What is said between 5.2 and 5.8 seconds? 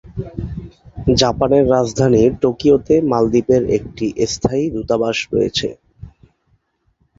রয়েছে।